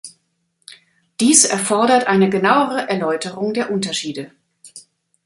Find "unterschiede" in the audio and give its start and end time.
3.69-4.31